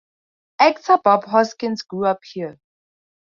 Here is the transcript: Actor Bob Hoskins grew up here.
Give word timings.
Actor 0.57 0.97
Bob 1.03 1.25
Hoskins 1.27 1.83
grew 1.83 2.05
up 2.05 2.21
here. 2.23 2.57